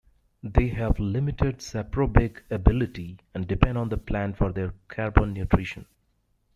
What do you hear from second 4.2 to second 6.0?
for their carbon nutrition.